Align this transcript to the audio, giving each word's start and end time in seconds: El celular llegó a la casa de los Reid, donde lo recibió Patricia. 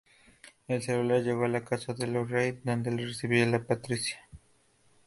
El 0.67 0.81
celular 0.81 1.21
llegó 1.21 1.45
a 1.45 1.47
la 1.47 1.63
casa 1.63 1.93
de 1.93 2.07
los 2.07 2.27
Reid, 2.27 2.55
donde 2.63 2.89
lo 2.89 3.05
recibió 3.05 3.63
Patricia. 3.67 4.17